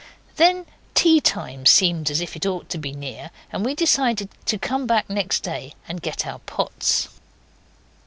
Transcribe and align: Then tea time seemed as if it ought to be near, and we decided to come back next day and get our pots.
Then 0.37 0.65
tea 0.95 1.21
time 1.21 1.67
seemed 1.67 2.09
as 2.09 2.21
if 2.21 2.35
it 2.35 2.47
ought 2.47 2.69
to 2.69 2.79
be 2.79 2.91
near, 2.91 3.29
and 3.51 3.63
we 3.63 3.75
decided 3.75 4.29
to 4.47 4.57
come 4.57 4.87
back 4.87 5.07
next 5.11 5.41
day 5.43 5.75
and 5.87 6.01
get 6.01 6.25
our 6.25 6.39
pots. 6.39 7.07